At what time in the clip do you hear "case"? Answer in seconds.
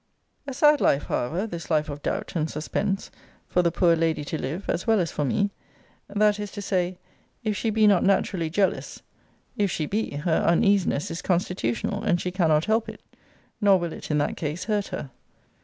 14.37-14.63